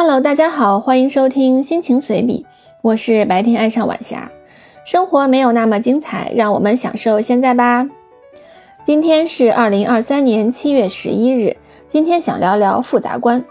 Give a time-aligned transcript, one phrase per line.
[0.00, 2.46] Hello，大家好，欢迎收听心情随笔，
[2.82, 4.30] 我是白天爱上晚霞。
[4.84, 7.84] 生活没有那么精彩，让我们享受现在吧。
[8.84, 11.56] 今天是二零二三年七月十一日，
[11.88, 13.44] 今天想聊聊复杂观。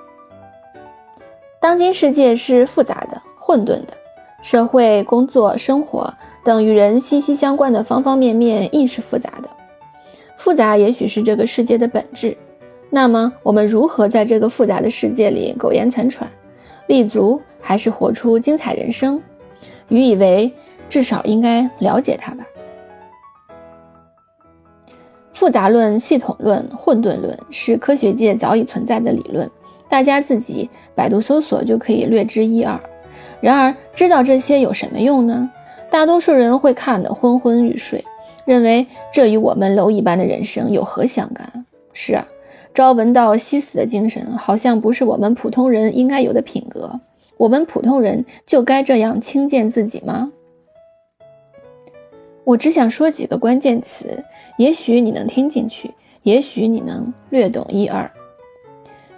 [1.59, 3.87] 当今世界是复杂的、混沌的，
[4.41, 6.13] 社会、工作、生活
[6.45, 9.49] 等与人息息相关的方方面面亦是复杂的。
[10.37, 12.37] 复杂也许是这个世界的本质。
[12.89, 16.29] 那么，我们如何在这个复杂的世界里苟延残喘、
[16.87, 19.21] 立足，还是活出精彩人生？
[19.89, 20.51] 予以为，
[20.87, 22.45] 至少应该了解它吧。
[25.33, 29.49] 复杂论、系统论、混沌论是科学界早已存在的理论，
[29.89, 32.79] 大家自己百度搜索就可以略知一二。
[33.41, 35.51] 然而，知道这些有什么用呢？
[35.91, 38.03] 大多数人会看得昏昏欲睡，
[38.45, 41.65] 认为这与我们蝼蚁般的人生有何相干？
[41.93, 42.25] 是啊。
[42.77, 46.99] 朝闻道夕死的精神，好像不是我们普通人应该有的品格。
[47.37, 50.31] 我们普通人就该这样轻贱自己吗？
[52.43, 54.23] 我只想说几个关键词，
[54.59, 58.11] 也许你能听进去，也许你能略懂一二。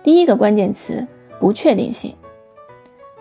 [0.03, 1.05] 第一个关键词：
[1.37, 2.15] 不确定性。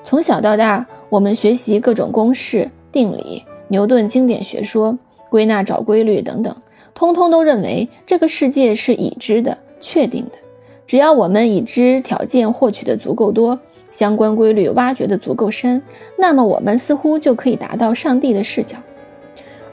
[0.05, 4.97] 从小到大，我们学习各种公式、定理、牛顿经典学说、
[5.31, 6.57] 归纳找规律等等，
[6.95, 9.59] 通通都认为这个世界是已知的。
[9.81, 10.39] 确定的，
[10.87, 13.59] 只要我们已知条件获取的足够多，
[13.91, 15.83] 相关规律挖掘的足够深，
[16.17, 18.77] 那么我们似乎就可以达到上帝的视角。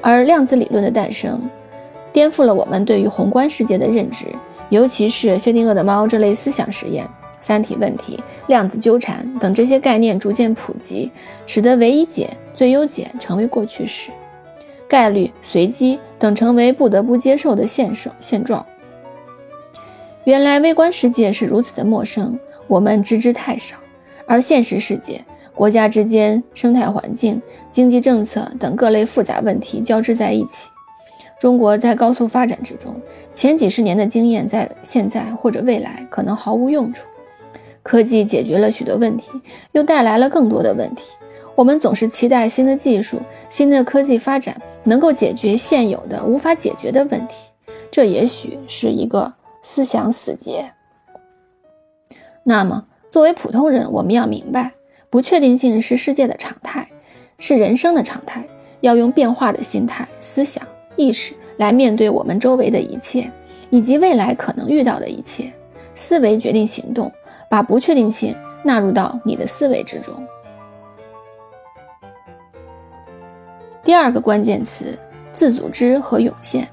[0.02, 1.42] 而量子理论的诞生，
[2.14, 4.26] 颠覆了我们对于宏观世界的认知，
[4.70, 7.08] 尤其是薛定谔的猫这类思想实验、
[7.40, 11.12] 三体问题、量子纠缠等这些概念逐渐普及，
[11.48, 14.12] 使得唯一解、最优解成为过去式，
[14.88, 18.66] 概率、随机等成为不得不接受的现实现状。
[20.26, 22.38] 原来微观世界是如此的陌生，
[22.68, 23.78] 我们知之太少。
[24.26, 30.68] 而现实世界，国家之间、生态环境、经济政策等各类复杂问题交织在一起。
[31.40, 32.96] 中国在高速发展之中，
[33.36, 37.06] 前几十年的经验在现在或者未来可能毫无用处。
[37.84, 39.30] 科技解决了许多问题，
[39.74, 41.04] 又带来了更多的问题。
[41.54, 43.22] 我们总是期待新的技术、
[43.52, 47.36] 新的科技发展能够解决现有的无法解决的问题，
[47.92, 49.32] 这也许是一个。
[49.68, 50.72] 思想死结。
[52.44, 54.74] 那么，作为普通人，我们要明白，
[55.10, 56.88] 不确定性是世界的常态，
[57.40, 58.46] 是人生的常态。
[58.82, 60.64] 要用变化的心态、思想、
[60.96, 63.32] 意识来面对我们周围的一切，
[63.72, 65.52] 以及未来可能遇到的一切。
[65.96, 67.12] 思维决定行动，
[67.50, 70.14] 把不确定性纳入到你的思维之中。
[73.84, 74.96] 第二个关键词：
[75.34, 76.68] 自组织和涌现。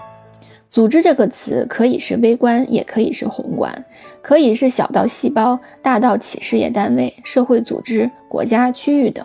[0.73, 3.85] 组织这个词可以是微观，也可以是宏观，
[4.23, 9.23] 可以是小到细胞，大到企事业单位、社会组织、国家、区域等。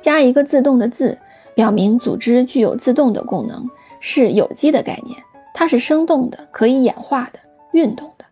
[0.00, 1.18] 加一个自动的字，
[1.54, 3.68] 表明组织具有自动的功能，
[4.00, 5.18] 是有机的概念，
[5.52, 7.38] 它是生动的，可以演化的，
[7.72, 8.24] 运动的。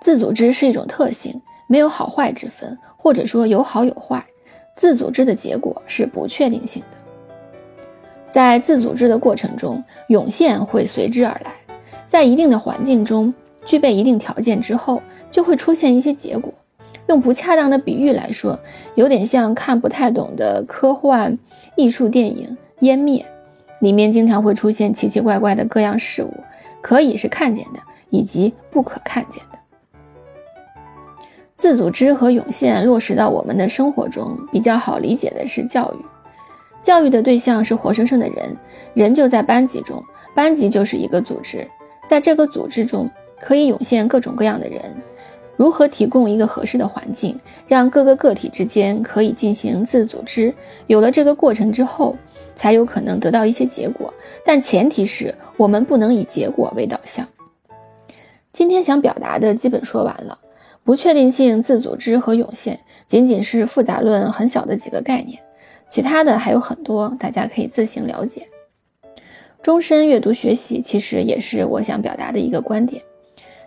[0.00, 4.24] 自组织是一种特性，没有好坏之分，或者说有好有坏。
[4.74, 6.96] 自组织的结果是不确定性的。
[8.32, 11.52] 在自组织的过程中，涌现会随之而来。
[12.08, 13.34] 在一定的环境中，
[13.66, 16.50] 具备一定条件之后，就会出现一些结果。
[17.08, 18.58] 用不恰当的比喻来说，
[18.94, 21.38] 有点像看不太懂的科幻
[21.76, 23.22] 艺术电影《湮灭》，
[23.80, 26.32] 里面经常会出现奇奇怪怪的各样事物，
[26.80, 29.58] 可以是看见的，以及不可看见的。
[31.54, 36.11] 自组织和涌现落实到我们的生活中，比较好理解的是教育。
[36.82, 38.56] 教育的对象是活生生的人，
[38.94, 40.02] 人就在班级中，
[40.34, 41.66] 班级就是一个组织，
[42.06, 43.08] 在这个组织中
[43.40, 44.80] 可以涌现各种各样的人。
[45.56, 47.38] 如何提供一个合适的环境，
[47.68, 50.52] 让各个个体之间可以进行自组织？
[50.88, 52.16] 有了这个过程之后，
[52.56, 54.12] 才有可能得到一些结果，
[54.44, 57.24] 但前提是我们不能以结果为导向。
[58.52, 60.38] 今天想表达的基本说完了，
[60.82, 65.38] 不确定性、自组织和涌现，仅仅是复杂论很小的几个概念。
[65.92, 68.48] 其他的还有很多，大家可以自行了解。
[69.60, 73.02] 终身阅读学习其实也是我想表达的一个观点。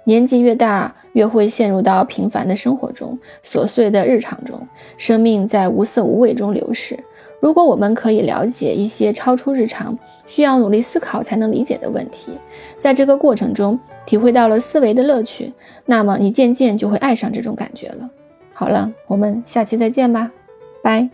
[0.06, 4.68] 年纪越大，越会陷入到平凡的生活中、琐碎的日常中，
[4.98, 6.98] 生命在无色无味中流逝。
[7.40, 9.96] 如果我们可以了解一些超出日常、
[10.26, 12.32] 需要努力思考才能理解的问题，
[12.76, 15.54] 在这个过程中体会到了思维的乐趣，
[15.86, 18.10] 那么你渐渐就会爱上这种感觉了。
[18.52, 20.32] 好了，我们下期再见吧，
[20.82, 21.08] 拜。